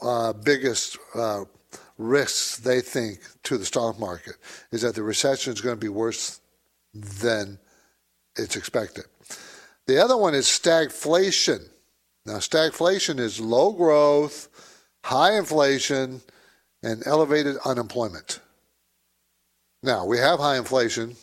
[0.02, 1.46] uh, biggest uh,
[1.98, 4.36] risks they think to the stock market
[4.72, 6.42] is that the recession is going to be worse
[6.94, 7.60] than
[8.36, 9.06] it's expected.
[9.86, 11.70] The other one is stagflation.
[12.26, 14.48] Now, stagflation is low growth,
[15.04, 16.22] high inflation,
[16.82, 18.40] and elevated unemployment.
[19.82, 21.16] Now, we have high inflation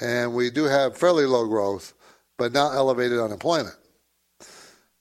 [0.00, 1.94] and we do have fairly low growth,
[2.36, 3.74] but not elevated unemployment.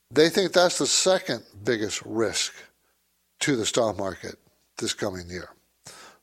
[0.10, 2.54] They think that's the second biggest risk
[3.42, 4.38] to the stock market
[4.78, 5.50] this coming year.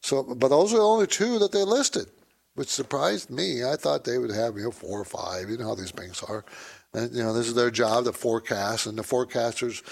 [0.02, 2.06] So, but those are the only two that they listed,
[2.54, 3.64] which surprised me.
[3.64, 5.48] I thought they would have you know four or five.
[5.48, 6.44] You know how these banks are.
[6.94, 9.82] You know, this is their job to forecast, and the forecasters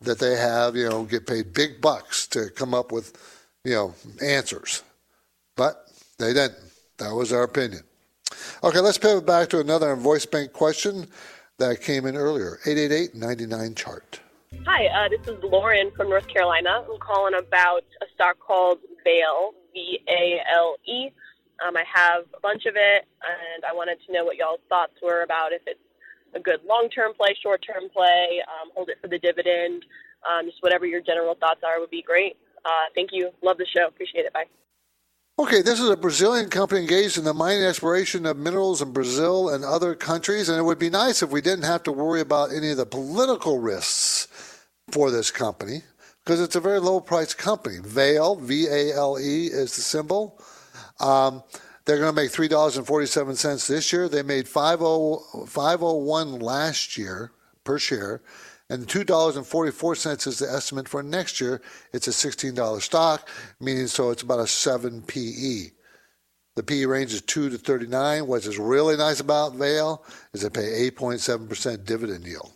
[0.00, 3.16] that they have, you know, get paid big bucks to come up with,
[3.64, 4.84] you know, answers.
[5.56, 6.58] But they didn't.
[6.98, 7.82] That was our opinion.
[8.62, 11.08] Okay, let's pivot back to another voice bank question
[11.58, 14.20] that came in earlier 888 99 chart.
[14.66, 16.84] Hi, uh, this is Lauren from North Carolina.
[16.88, 21.10] I'm calling about a stock called Vale, V A L E.
[21.66, 24.94] Um, I have a bunch of it, and I wanted to know what y'all's thoughts
[25.02, 25.80] were about if it's
[26.34, 29.84] a good long term play, short term play, um, hold it for the dividend.
[30.28, 32.36] Um, just whatever your general thoughts are would be great.
[32.64, 33.30] Uh, thank you.
[33.42, 33.86] Love the show.
[33.88, 34.32] Appreciate it.
[34.32, 34.44] Bye.
[35.38, 39.48] Okay, this is a Brazilian company engaged in the mining exploration of minerals in Brazil
[39.48, 42.52] and other countries, and it would be nice if we didn't have to worry about
[42.52, 44.28] any of the political risks
[44.90, 45.82] for this company
[46.22, 47.78] because it's a very low price company.
[47.82, 50.38] Vale, V A L E, is the symbol.
[51.00, 51.42] Um,
[51.84, 54.08] they're going to make three dollars and forty seven cents this year.
[54.08, 57.32] They made 501 last year
[57.64, 58.22] per share,
[58.68, 61.60] and two dollars and forty four cents is the estimate for next year.
[61.92, 63.28] It's a sixteen dollar stock,
[63.60, 65.70] meaning so it's about a seven PE.
[66.54, 68.26] The PE range is two to thirty nine.
[68.26, 72.52] What is really nice about Vale is they pay eight point seven percent dividend yield.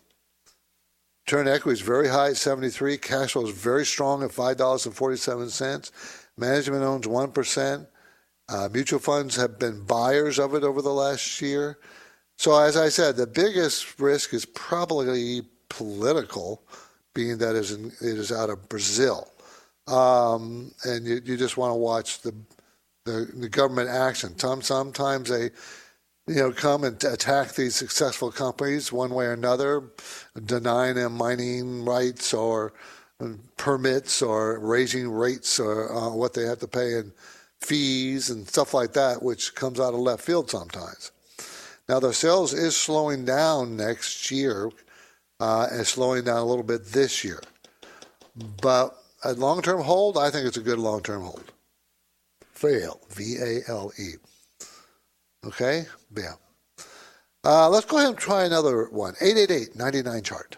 [1.26, 2.98] Turn equity is very high at 73.
[2.98, 5.90] Cash flow is very strong at $5.47.
[6.36, 7.86] Management owns 1%.
[8.48, 11.78] Uh, mutual funds have been buyers of it over the last year.
[12.36, 16.62] So, as I said, the biggest risk is probably political,
[17.14, 19.28] being that it is out of Brazil.
[19.88, 22.34] Um, and you, you just want to watch the,
[23.04, 24.38] the, the government action.
[24.38, 25.50] Sometimes they
[26.28, 29.84] you know, come and attack these successful companies one way or another,
[30.44, 32.72] denying them mining rights or
[33.56, 37.12] permits or raising rates or uh, what they have to pay in
[37.60, 41.12] fees and stuff like that, which comes out of left field sometimes.
[41.88, 44.70] Now, the sales is slowing down next year
[45.38, 47.40] uh, and slowing down a little bit this year.
[48.60, 51.52] But a long term hold, I think it's a good long term hold.
[52.54, 54.14] Vale, V A L E.
[55.46, 55.86] Okay?
[56.16, 56.34] Yeah.
[57.44, 59.14] Uh, let's go ahead and try another one.
[59.20, 60.56] 888 99 chart.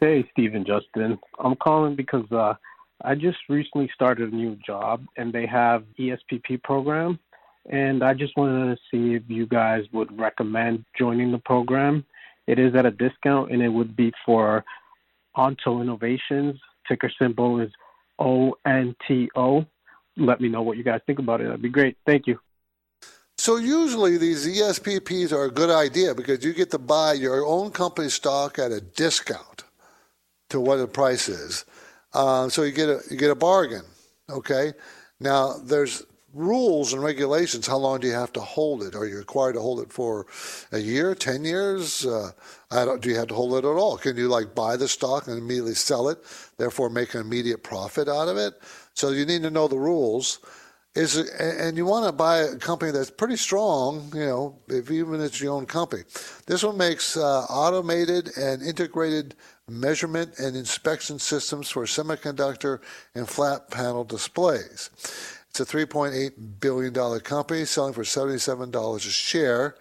[0.00, 1.18] Hey, Stephen Justin.
[1.38, 2.54] I'm calling because uh,
[3.02, 7.18] I just recently started a new job and they have ESPP program.
[7.68, 12.04] And I just wanted to see if you guys would recommend joining the program.
[12.46, 14.64] It is at a discount and it would be for
[15.34, 16.60] Onto Innovations.
[16.86, 17.70] Ticker symbol is
[18.18, 19.66] ONTO.
[20.16, 21.44] Let me know what you guys think about it.
[21.44, 21.96] That'd be great.
[22.06, 22.38] Thank you.
[23.36, 27.72] So usually these ESPPs are a good idea because you get to buy your own
[27.72, 29.64] company stock at a discount
[30.50, 31.64] to what the price is.
[32.14, 33.82] Uh, so you get a you get a bargain.
[34.30, 34.72] Okay.
[35.20, 37.66] Now there's rules and regulations.
[37.66, 38.94] How long do you have to hold it?
[38.94, 40.26] Are you required to hold it for
[40.72, 42.04] a year, ten years?
[42.04, 42.30] Uh,
[43.00, 43.96] do you have to hold it at all?
[43.96, 46.18] Can you like buy the stock and immediately sell it,
[46.56, 48.54] therefore make an immediate profit out of it?
[48.94, 50.40] So you need to know the rules
[50.94, 54.90] is and you want to buy a company that's pretty strong, you know, even if
[54.90, 56.04] even it's your own company.
[56.46, 59.34] This one makes uh, automated and integrated
[59.68, 62.80] measurement and inspection systems for semiconductor
[63.14, 64.90] and flat panel displays.
[65.50, 69.76] It's a $3.8 billion company selling for $77 a share.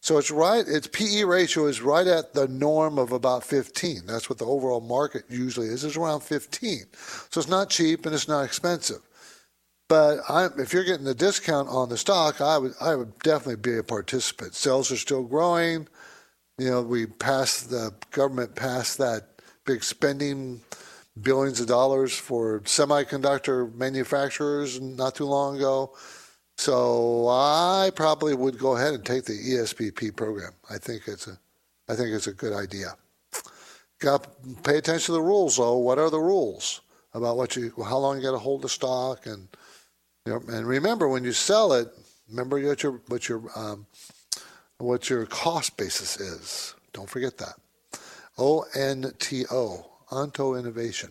[0.00, 4.02] So it's right, its PE ratio is right at the norm of about 15.
[4.04, 6.86] That's what the overall market usually is, is around 15.
[7.30, 9.00] So it's not cheap and it's not expensive.
[9.88, 13.56] But I, if you're getting the discount on the stock, I would I would definitely
[13.56, 14.54] be a participant.
[14.54, 15.86] Sales are still growing.
[16.58, 20.60] You know, we passed the government passed that big spending
[21.20, 25.94] billions of dollars for semiconductor manufacturers not too long ago.
[26.58, 30.52] So I probably would go ahead and take the ESPP program.
[30.70, 31.38] I think it's a,
[31.88, 32.96] I think it's a good idea.
[34.00, 34.30] Got to
[34.62, 35.78] pay attention to the rules though.
[35.78, 36.80] What are the rules
[37.14, 39.48] about what you, how long you got to hold the stock, and
[40.26, 41.88] you know, and remember when you sell it,
[42.28, 43.86] remember what your what your um,
[44.82, 46.74] what your cost basis is.
[46.92, 47.54] Don't forget that.
[48.38, 51.10] O N T O, Onto Innovation.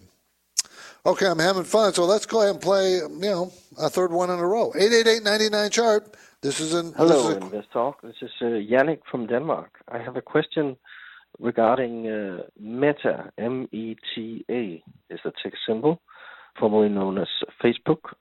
[1.05, 4.29] Okay, I'm having fun, so let's go ahead and play, you know, a third one
[4.29, 4.71] in a row.
[4.73, 6.15] 888-99 chart.
[6.41, 8.01] This is an Hello, this is a, Invest Talk.
[8.03, 9.79] This is uh, Yannick from Denmark.
[9.88, 10.77] I have a question
[11.39, 16.01] regarding uh, Meta, M-E-T-A is the tick symbol,
[16.60, 17.27] formerly known as
[17.63, 18.13] Facebook.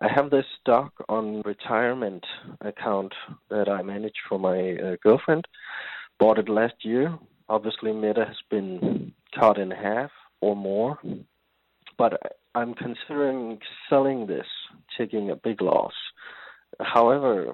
[0.00, 2.24] I have this stock on retirement
[2.60, 3.12] account
[3.50, 5.46] that I manage for my uh, girlfriend.
[6.18, 7.16] Bought it last year.
[7.48, 10.10] Obviously, Meta has been cut in half
[10.40, 10.98] or more
[11.98, 12.20] but
[12.54, 13.58] I'm considering
[13.88, 14.46] selling this,
[14.96, 15.92] taking a big loss.
[16.80, 17.52] However,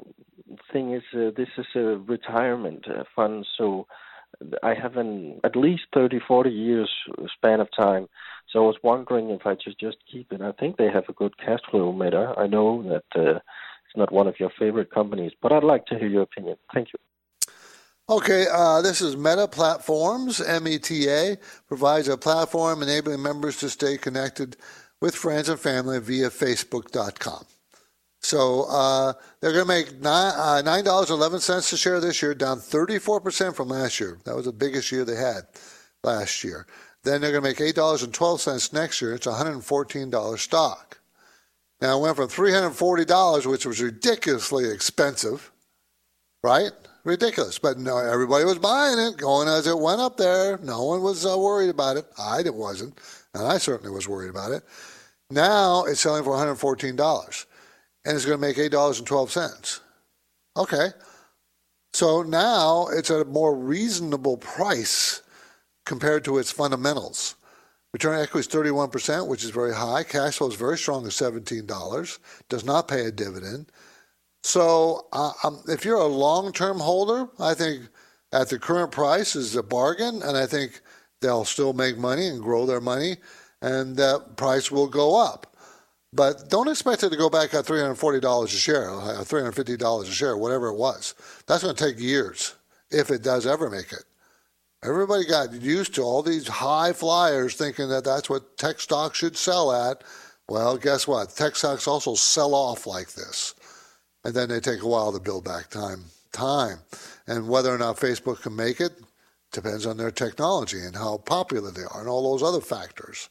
[0.72, 3.86] thing is, uh, this is a retirement uh, fund, so
[4.62, 6.90] I have an at least 30, 40 years
[7.34, 8.08] span of time.
[8.48, 10.40] So I was wondering if I should just keep it.
[10.40, 12.34] I think they have a good cash flow, Meta.
[12.36, 15.98] I know that uh, it's not one of your favorite companies, but I'd like to
[15.98, 16.56] hear your opinion.
[16.72, 16.98] Thank you.
[18.08, 21.38] Okay, uh, this is Meta Platforms, META,
[21.68, 24.56] provides a platform enabling members to stay connected
[25.00, 27.44] with friends and family via Facebook.com.
[28.20, 33.56] So uh, they're going to make nine, uh, $9.11 a share this year, down 34%
[33.56, 34.18] from last year.
[34.24, 35.42] That was the biggest year they had
[36.04, 36.66] last year.
[37.02, 39.14] Then they're going to make $8.12 next year.
[39.14, 40.98] It's a $114 stock.
[41.80, 45.50] Now it went from $340, which was ridiculously expensive,
[46.44, 46.72] right?
[47.04, 47.58] ridiculous.
[47.58, 50.58] But no, everybody was buying it, going as it went up there.
[50.58, 52.06] No one was uh, worried about it.
[52.18, 52.98] I wasn't,
[53.34, 54.62] and I certainly was worried about it.
[55.30, 57.46] Now it's selling for $114,
[58.04, 59.80] and it's going to make $8.12.
[60.56, 60.88] Okay.
[61.92, 65.22] So now it's at a more reasonable price
[65.84, 67.36] compared to its fundamentals.
[67.92, 70.04] Return on equity is 31%, which is very high.
[70.04, 72.18] Cash flow is very strong at $17.
[72.48, 73.72] Does not pay a dividend.
[74.42, 77.88] So uh, um, if you're a long-term holder, I think
[78.32, 80.80] at the current price is a bargain, and I think
[81.20, 83.16] they'll still make money and grow their money,
[83.60, 85.49] and that price will go up.
[86.12, 90.36] But don't expect it to go back at $340 a share, uh, $350 a share,
[90.36, 91.14] whatever it was.
[91.46, 92.56] That's going to take years
[92.90, 94.04] if it does ever make it.
[94.82, 99.36] Everybody got used to all these high flyers thinking that that's what tech stocks should
[99.36, 100.02] sell at.
[100.48, 101.36] Well, guess what?
[101.36, 103.54] Tech stocks also sell off like this
[104.24, 106.04] and then they take a while to build back time.
[106.32, 106.78] Time,
[107.26, 108.92] and whether or not Facebook can make it
[109.50, 113.28] depends on their technology and how popular they are, and all those other factors.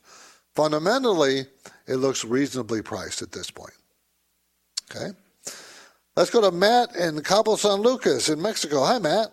[0.56, 1.46] Fundamentally,
[1.88, 3.74] it looks reasonably priced at this point.
[4.90, 5.12] Okay,
[6.16, 8.84] let's go to Matt in Cabo San Lucas in Mexico.
[8.84, 9.32] Hi, Matt.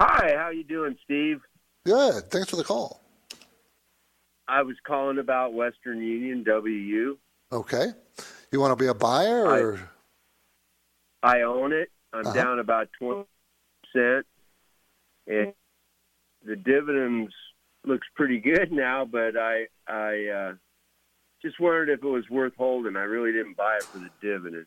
[0.00, 1.40] Hi, how you doing, Steve?
[1.84, 2.30] Good.
[2.30, 3.00] Thanks for the call.
[4.46, 7.18] I was calling about Western Union WU.
[7.52, 7.86] Okay.
[8.52, 9.90] You want to be a buyer or?
[11.22, 11.90] I, I own it.
[12.12, 12.32] I'm uh-huh.
[12.32, 13.24] down about twenty
[13.92, 14.26] percent,
[15.26, 15.52] and
[16.44, 17.34] the dividends
[17.88, 19.04] looks pretty good now.
[19.04, 20.52] But I I uh,
[21.42, 22.96] just wondered if it was worth holding.
[22.96, 24.66] I really didn't buy it for the dividend.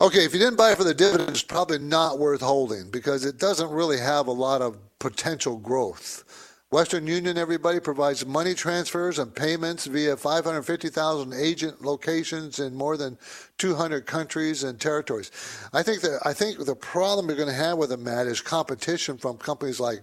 [0.00, 3.24] Okay, if you didn't buy it for the dividend, it's probably not worth holding because
[3.24, 6.24] it doesn't really have a lot of potential growth.
[6.72, 13.18] Western Union, everybody, provides money transfers and payments via 550,000 agent locations in more than
[13.58, 15.30] 200 countries and territories.
[15.74, 18.40] I think that I think the problem you're going to have with them, Matt, is
[18.40, 20.00] competition from companies like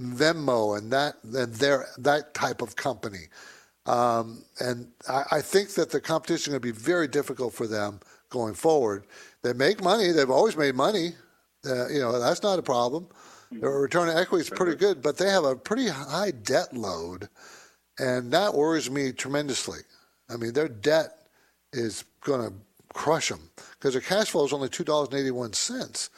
[0.00, 3.28] Venmo and that and their that type of company.
[3.86, 7.66] Um, and I, I think that the competition is going to be very difficult for
[7.66, 9.04] them going forward.
[9.42, 11.12] They make money; they've always made money.
[11.66, 13.08] Uh, you know that's not a problem.
[13.52, 17.28] Their return on equity is pretty good, but they have a pretty high debt load,
[17.98, 19.80] and that worries me tremendously.
[20.28, 21.18] I mean, their debt
[21.72, 22.54] is going to
[22.94, 26.10] crush them because their cash flow is only two dollars and eighty-one cents,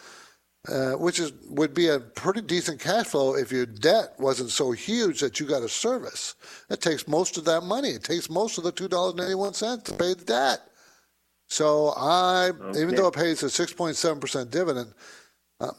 [0.68, 4.70] uh, which is would be a pretty decent cash flow if your debt wasn't so
[4.70, 6.36] huge that you got a service.
[6.70, 7.90] It takes most of that money.
[7.90, 10.60] It takes most of the two dollars and eighty-one cents to pay the debt.
[11.48, 12.80] So I, Okay.
[12.80, 14.94] even though it pays a 6.7 percent dividend,
[15.60, 15.74] um,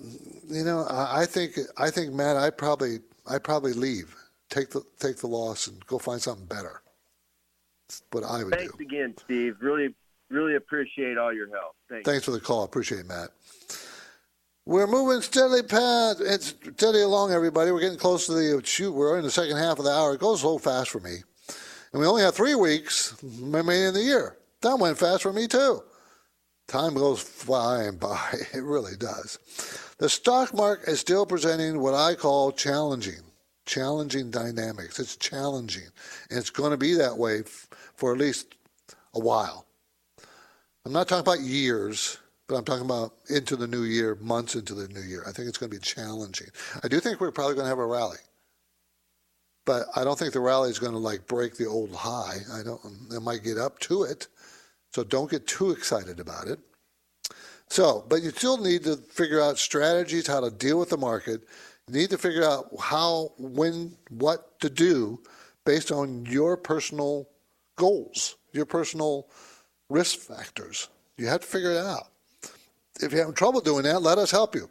[0.47, 4.13] you know, I, I think I think Matt, I probably I probably leave,
[4.49, 6.81] take the take the loss, and go find something better.
[7.87, 8.57] That's what I would do.
[8.57, 9.55] Thanks again, Steve.
[9.61, 9.95] Really,
[10.29, 11.75] really appreciate all your help.
[11.89, 12.07] Thanks.
[12.07, 12.63] Thanks for the call.
[12.63, 13.29] Appreciate it, Matt.
[14.65, 17.71] We're moving steadily past, it's steady along, everybody.
[17.71, 18.93] We're getting close to the shoot.
[18.93, 20.13] We're in the second half of the hour.
[20.13, 21.17] It goes so fast for me.
[21.91, 24.37] And we only have three weeks remaining in the year.
[24.61, 25.83] That went fast for me, too.
[26.69, 28.35] Time goes flying by.
[28.53, 29.37] It really does.
[29.97, 33.21] The stock market is still presenting what I call challenging,
[33.65, 34.97] challenging dynamics.
[34.97, 35.89] It's challenging.
[36.29, 37.43] And it's going to be that way
[37.95, 38.55] for at least
[39.13, 39.65] a while.
[40.85, 42.17] I'm not talking about years,
[42.47, 45.23] but I'm talking about into the new year, months into the new year.
[45.27, 46.47] I think it's going to be challenging.
[46.83, 48.17] I do think we're probably going to have a rally,
[49.65, 52.37] but I don't think the rally is going to like break the old high.
[52.53, 52.81] I don't.
[53.11, 54.27] It might get up to it,
[54.93, 56.59] so don't get too excited about it.
[57.69, 61.41] So, but you still need to figure out strategies how to deal with the market.
[61.87, 65.19] You need to figure out how, when, what to do
[65.65, 67.27] based on your personal
[67.75, 69.27] goals, your personal
[69.89, 70.87] risk factors.
[71.17, 72.12] You have to figure it out.
[73.01, 74.69] If you're having trouble doing that, let us help you.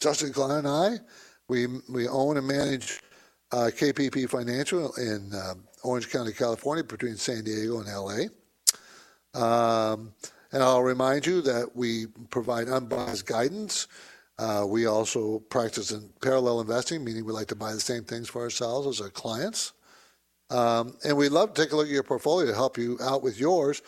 [0.00, 0.96] Justin Klein and I,
[1.48, 3.00] we, we own and manage
[3.52, 8.26] uh, KPP Financial in uh, Orange County, California, between San Diego and LA.
[9.40, 10.12] Um,
[10.52, 13.86] and I'll remind you that we provide unbiased guidance.
[14.38, 18.28] Uh, we also practice in parallel investing, meaning we like to buy the same things
[18.28, 19.72] for ourselves as our clients.
[20.50, 23.22] Um, and we'd love to take a look at your portfolio to help you out
[23.22, 23.82] with yours.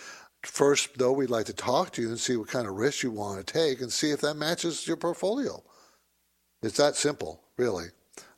[0.49, 3.11] First, though, we'd like to talk to you and see what kind of risk you
[3.11, 5.63] want to take and see if that matches your portfolio.
[6.63, 7.89] It's that simple, really.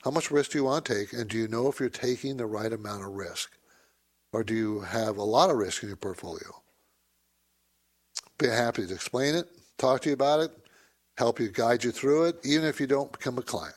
[0.03, 2.37] How much risk do you want to take, and do you know if you're taking
[2.37, 3.53] the right amount of risk?
[4.33, 6.63] Or do you have a lot of risk in your portfolio?
[8.39, 9.47] Be happy to explain it,
[9.79, 10.51] talk to you about it,
[11.17, 13.77] help you guide you through it, even if you don't become a client.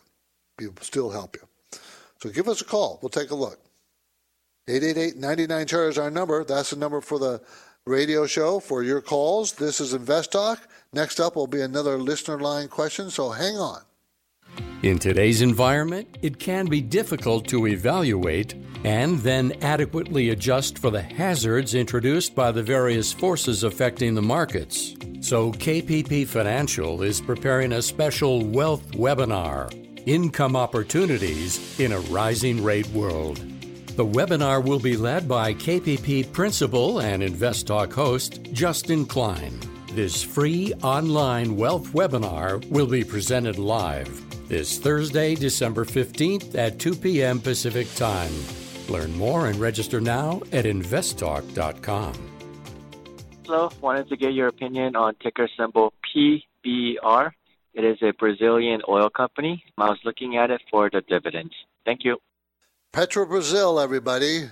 [0.59, 1.79] We will still help you.
[2.19, 2.99] So give us a call.
[3.01, 3.59] We'll take a look.
[4.67, 6.43] 888-99 chart is our number.
[6.43, 7.41] That's the number for the
[7.85, 9.53] radio show for your calls.
[9.53, 10.69] This is Invest Talk.
[10.93, 13.81] Next up will be another listener line question, so hang on.
[14.83, 18.55] In today's environment, it can be difficult to evaluate
[18.85, 24.95] and then adequately adjust for the hazards introduced by the various forces affecting the markets.
[25.19, 29.73] So, KPP Financial is preparing a special wealth webinar
[30.05, 33.52] Income Opportunities in a Rising Rate World.
[33.95, 39.59] The webinar will be led by KPP Principal and Invest Talk host Justin Klein.
[39.91, 44.09] This free online wealth webinar will be presented live
[44.49, 47.39] this Thursday, December 15th at 2 p.m.
[47.39, 48.31] Pacific Time.
[48.89, 52.13] Learn more and register now at investtalk.com.
[53.45, 57.29] Hello, wanted to get your opinion on ticker symbol PBR.
[57.75, 59.63] It is a Brazilian oil company.
[59.77, 61.53] I was looking at it for the dividends.
[61.85, 62.17] Thank you.
[62.93, 64.51] Petrobras, everybody.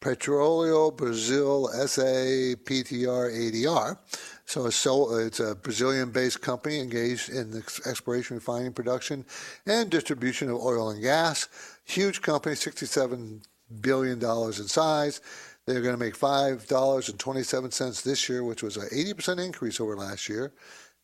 [0.00, 3.98] Petroleo Brazil SA PTR ADR.
[4.44, 9.26] So it's, so it's a Brazilian based company engaged in the exploration, refining, production,
[9.66, 11.48] and distribution of oil and gas.
[11.82, 13.42] Huge company, $67
[13.80, 15.20] billion in size.
[15.66, 20.52] They're going to make $5.27 this year, which was an 80% increase over last year.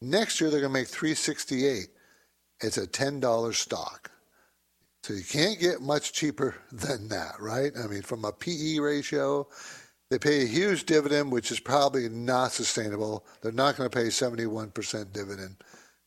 [0.00, 1.88] Next year, they're going to make 368
[2.60, 4.12] It's a $10 stock.
[5.06, 7.70] So you can't get much cheaper than that, right?
[7.78, 9.46] I mean, from a PE ratio,
[10.10, 13.24] they pay a huge dividend, which is probably not sustainable.
[13.40, 15.58] They're not going to pay 71% dividend.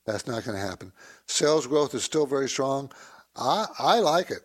[0.06, 0.92] That's not going to happen.
[1.28, 2.92] Sales growth is still very strong.
[3.38, 4.42] I, I like it.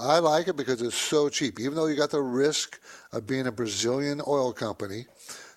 [0.00, 1.60] I like it because it's so cheap.
[1.60, 2.80] Even though you got the risk
[3.12, 5.06] of being a Brazilian oil company,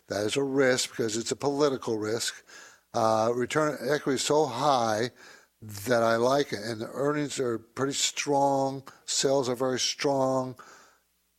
[0.07, 2.43] that is a risk because it's a political risk.
[2.93, 5.09] Uh, return equity is so high
[5.65, 8.83] that I like it, and the earnings are pretty strong.
[9.05, 10.55] Sales are very strong.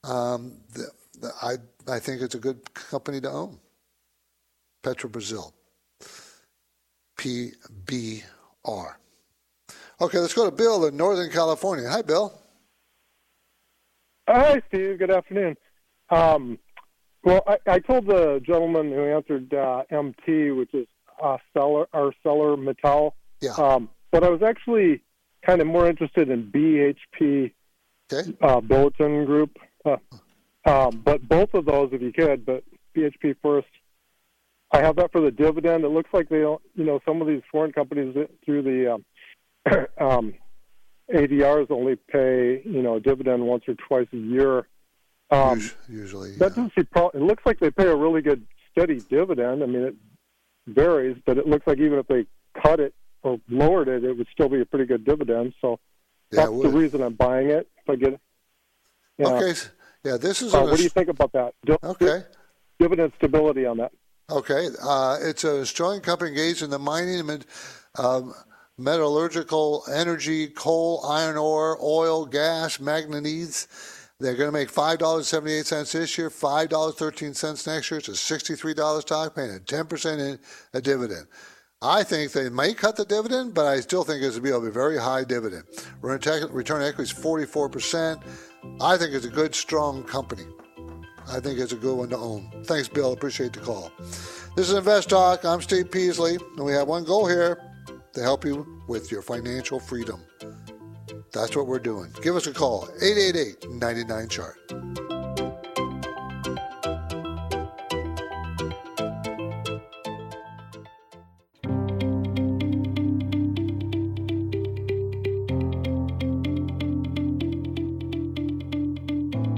[0.02, 1.56] Um, the, the, I
[1.88, 3.58] I think it's a good company to own.
[4.82, 5.52] Petrobras.
[7.18, 8.94] PBR.
[10.00, 11.88] Okay, let's go to Bill in Northern California.
[11.88, 12.38] Hi, Bill.
[14.28, 14.98] Hi, Steve.
[14.98, 15.56] Good afternoon.
[16.10, 16.58] Um,
[17.24, 20.86] well, I, I told the gentleman who answered uh, MT, which is
[21.22, 23.16] uh, seller our seller Metal.
[23.40, 23.52] Yeah.
[23.52, 25.02] Um, but I was actually
[25.44, 27.52] kind of more interested in BHP
[28.40, 29.56] uh, Billiton Group.
[29.84, 29.96] Uh,
[30.64, 32.64] um, but both of those, if you could, but
[32.96, 33.68] BHP first.
[34.72, 35.84] I have that for the dividend.
[35.84, 39.04] It looks like they you know, some of these foreign companies through the um,
[40.00, 40.34] um,
[41.12, 44.66] ADRs only pay, you know, a dividend once or twice a year.
[45.30, 49.00] Um, Usually, that doesn't see pro- It looks like they pay a really good steady
[49.08, 49.62] dividend.
[49.62, 49.94] I mean, it
[50.66, 52.26] varies, but it looks like even if they
[52.60, 52.94] cut it
[53.26, 55.52] or lowered it, it would still be a pretty good dividend.
[55.60, 55.80] So
[56.32, 57.68] Yeah, that's the reason I'm buying it.
[57.78, 58.20] If I get it.
[59.18, 59.28] Yeah.
[59.28, 59.54] Okay.
[60.04, 61.54] Yeah, this is Uh, what do you think about that?
[61.82, 62.22] Okay.
[62.78, 63.92] Dividend stability on that.
[64.28, 67.46] Okay, uh, it's a Australian company engaged in the mining and
[67.96, 68.34] um,
[68.76, 73.68] metallurgical energy, coal, iron ore, oil, gas, manganese.
[74.18, 77.66] They're going to make five dollars seventy eight cents this year, five dollars thirteen cents
[77.66, 77.98] next year.
[77.98, 80.38] It's a sixty three dollars stock, paying a ten percent in
[80.74, 81.26] a dividend.
[81.82, 84.68] I think they may cut the dividend, but I still think it's going to be
[84.68, 85.64] a very high dividend.
[86.00, 88.20] Return equity is forty four percent.
[88.80, 90.46] I think it's a good, strong company.
[91.28, 92.50] I think it's a good one to own.
[92.64, 93.12] Thanks, Bill.
[93.12, 93.92] Appreciate the call.
[94.56, 95.44] This is Invest Talk.
[95.44, 97.60] I'm Steve Peasley, and we have one goal here
[98.14, 100.22] to help you with your financial freedom.
[101.32, 102.10] That's what we're doing.
[102.22, 105.15] Give us a call, 888 99 Chart.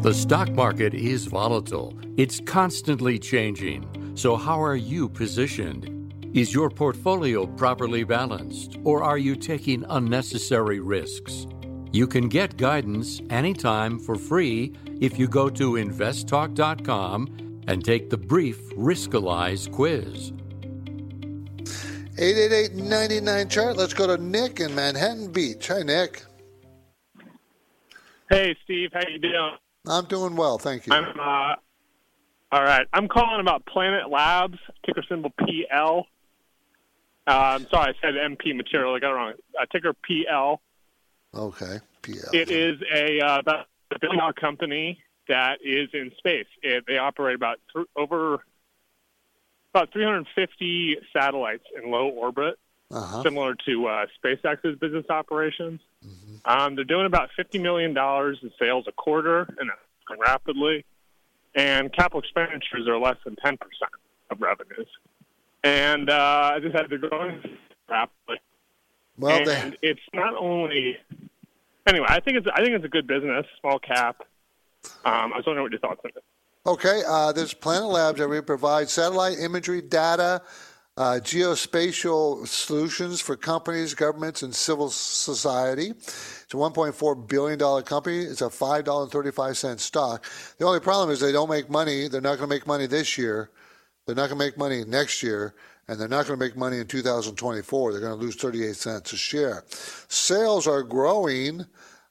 [0.09, 1.93] The stock market is volatile.
[2.17, 4.15] It's constantly changing.
[4.15, 6.15] So, how are you positioned?
[6.35, 11.47] Is your portfolio properly balanced, or are you taking unnecessary risks?
[11.93, 18.17] You can get guidance anytime for free if you go to investtalk.com and take the
[18.17, 20.33] brief Riskalyze quiz.
[22.17, 23.77] 888 99 Chart.
[23.77, 25.69] Let's go to Nick in Manhattan Beach.
[25.69, 26.25] Hi, Nick.
[28.31, 29.59] Hey, Steve, how you doing?
[29.91, 30.93] I'm doing well, thank you.
[30.93, 31.55] I'm uh,
[32.51, 32.87] all right.
[32.93, 36.07] I'm calling about Planet Labs, ticker symbol PL.
[37.27, 38.95] Uh, I'm sorry, I said MP Material.
[38.95, 39.33] I got it wrong.
[39.61, 40.61] Uh, ticker PL.
[41.35, 42.31] Okay, PL.
[42.33, 46.47] It is a uh, about a billion dollar company that is in space.
[46.63, 48.43] It, they operate about th- over
[49.75, 52.59] about 350 satellites in low orbit,
[52.91, 53.23] Uh-huh.
[53.23, 55.81] similar to uh, SpaceX's business operations.
[56.07, 56.28] Mm-hmm.
[56.45, 59.71] Um, they're doing about $50 million in sales a quarter, and
[60.19, 60.85] rapidly.
[61.55, 63.57] And capital expenditures are less than 10%
[64.31, 64.87] of revenues.
[65.65, 67.43] And uh, I just had to growing
[67.89, 68.37] rapidly.
[69.19, 70.97] Well, and they- it's not only
[71.87, 72.07] anyway.
[72.09, 74.23] I think it's I think it's a good business, small cap.
[75.05, 76.23] Um, I was wondering what your thoughts on it.
[76.67, 80.43] Okay, uh, there's Planet Labs that we provide satellite imagery, data,
[80.99, 85.91] uh, geospatial solutions for companies, governments, and civil society.
[85.91, 88.19] It's a $1.4 billion company.
[88.19, 90.25] It's a $5.35 stock.
[90.59, 92.09] The only problem is they don't make money.
[92.09, 93.53] They're not going to make money this year.
[94.07, 95.55] They're not going to make money next year.
[95.87, 97.93] And they're not going to make money in 2024.
[97.93, 99.65] They're going to lose 38 cents a share.
[99.69, 101.65] Sales are growing.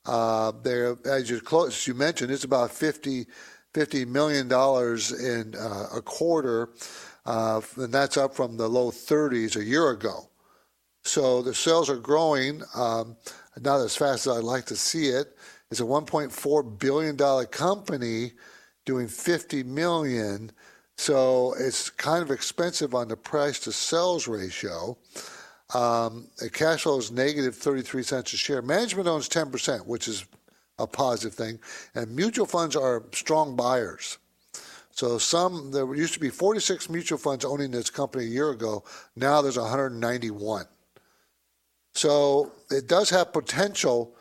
[0.05, 3.25] Uh, they're, as you, close, you mentioned, it's about 50,
[3.73, 6.69] $50 million in uh, a quarter,
[7.28, 10.30] uh, and that's up from the low 30s a year ago.
[11.03, 13.17] So the sales are growing, um,
[13.61, 15.38] not as fast as I'd like to see it.
[15.69, 18.32] It's a 1.4 billion dollar company
[18.86, 20.51] doing 50 million,
[20.97, 24.97] so it's kind of expensive on the price to sales ratio.
[25.73, 28.61] Um, the cash flow is negative 33 cents a share.
[28.61, 30.25] Management owns 10%, which is
[30.80, 31.59] a positive thing,
[31.93, 34.17] and mutual funds are strong buyers.
[34.97, 38.83] So some there used to be 46 mutual funds owning this company a year ago.
[39.15, 40.65] Now there's 191.
[41.93, 44.15] So it does have potential,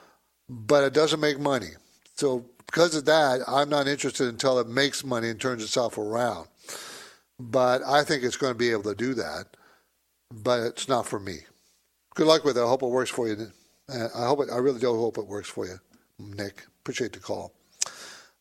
[0.51, 1.70] but it doesn't make money.
[2.16, 6.47] So because of that, I'm not interested until it makes money and turns itself around.
[7.41, 9.47] But I think it's going to be able to do that.
[10.31, 11.39] But it's not for me.
[12.14, 12.62] Good luck with it.
[12.62, 13.51] I hope it works for you.
[13.89, 15.79] I hope it, I really do hope it works for you,
[16.18, 16.64] Nick.
[16.83, 17.55] Appreciate the call.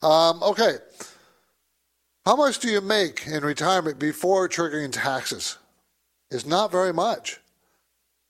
[0.01, 0.77] Um, okay.
[2.25, 5.59] How much do you make in retirement before triggering taxes?
[6.31, 7.39] It's not very much.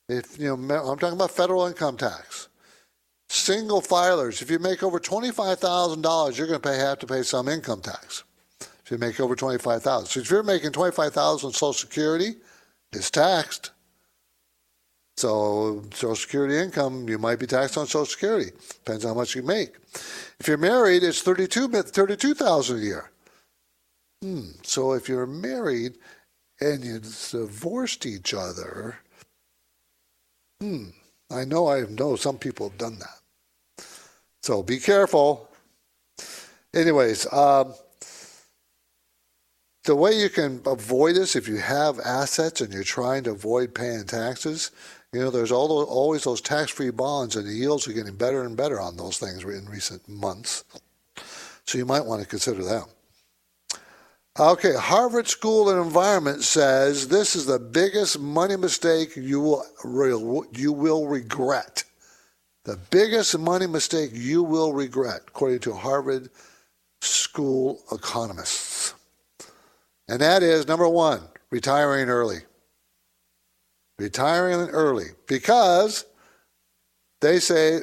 [0.06, 2.48] If you know, I'm talking about federal income tax.
[3.30, 7.22] Single filers, if you make over twenty-five thousand dollars, you're going to have to pay
[7.22, 8.22] some income tax.
[8.60, 12.36] If you make over twenty-five thousand, so if you're making twenty-five thousand Social Security,
[12.92, 13.70] it's taxed.
[15.16, 18.52] So Social Security income, you might be taxed on Social Security.
[18.84, 19.74] Depends on how much you make.
[20.38, 23.10] If you're married, it's 32 32000 a year.
[24.22, 24.50] Hmm.
[24.62, 25.98] So if you're married
[26.60, 28.98] and you divorced each other,
[30.60, 30.88] hmm.
[31.30, 33.84] I know I know some people have done that.
[34.42, 35.48] So be careful.
[36.72, 37.74] Anyways, um,
[39.84, 43.74] the way you can avoid this if you have assets and you're trying to avoid
[43.74, 44.70] paying taxes,
[45.12, 48.56] you know, there's those, always those tax-free bonds, and the yields are getting better and
[48.56, 50.64] better on those things in recent months.
[51.64, 52.84] So you might want to consider them.
[54.38, 59.64] Okay, Harvard School of Environment says this is the biggest money mistake you will
[60.52, 61.84] you will regret.
[62.64, 66.28] The biggest money mistake you will regret, according to Harvard
[67.00, 68.94] School economists.
[70.06, 72.40] And that is number one, retiring early.
[73.98, 76.04] Retiring early because
[77.22, 77.80] they say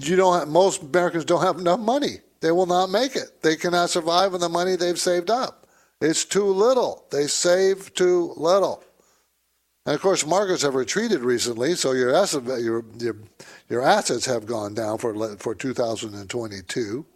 [0.00, 2.18] you don't have, most Americans don't have enough money.
[2.44, 3.40] They will not make it.
[3.40, 5.66] They cannot survive on the money they've saved up.
[6.02, 7.06] It's too little.
[7.10, 8.84] They save too little.
[9.86, 13.16] And of course, markets have retreated recently, so your asset, your, your,
[13.70, 17.06] your assets have gone down for, for 2022.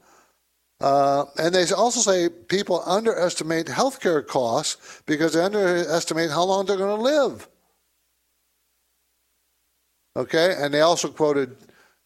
[0.80, 6.78] Uh, and they also say people underestimate healthcare costs because they underestimate how long they're
[6.78, 7.46] going to live.
[10.16, 11.54] Okay, and they also quoted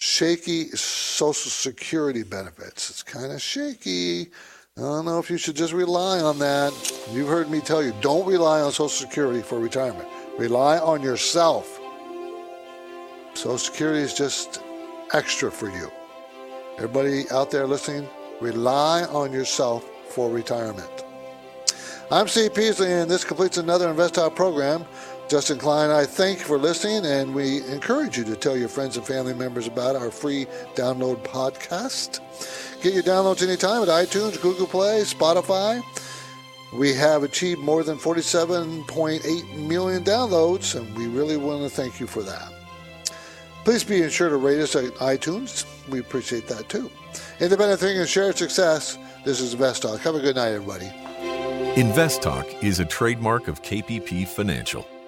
[0.02, 2.90] shaky Social Security benefits.
[2.90, 4.22] It's kind of shaky.
[4.76, 6.72] I don't know if you should just rely on that.
[7.12, 11.78] You've heard me tell you don't rely on Social Security for retirement, rely on yourself.
[13.34, 14.60] Social Security is just
[15.12, 15.88] extra for you.
[16.78, 18.08] Everybody out there listening,
[18.40, 21.04] rely on yourself for retirement.
[22.10, 24.84] I'm Steve Peasley, and this completes another Invest Talk program.
[25.32, 28.98] Justin Klein, I thank you for listening, and we encourage you to tell your friends
[28.98, 32.20] and family members about our free download podcast.
[32.82, 35.82] Get your downloads anytime at iTunes, Google Play, Spotify.
[36.74, 42.06] We have achieved more than 47.8 million downloads, and we really want to thank you
[42.06, 42.52] for that.
[43.64, 45.64] Please be sure to rate us at iTunes.
[45.88, 46.90] We appreciate that too.
[47.40, 48.98] Independent thinking and shared success.
[49.24, 49.98] This is Invest Talk.
[50.00, 50.92] Have a good night, everybody.
[51.80, 54.86] Invest Talk is a trademark of KPP Financial.